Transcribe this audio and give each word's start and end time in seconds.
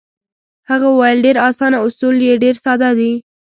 هغه 0.69 0.87
وویل: 0.89 1.19
ډېر 1.25 1.37
اسانه، 1.49 1.77
اصول 1.85 2.15
یې 2.27 2.33
ډېر 2.43 2.55
ساده 2.63 2.89
دي. 2.99 3.11